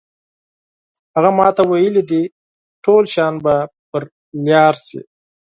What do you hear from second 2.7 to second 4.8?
ټول شیان به پر لار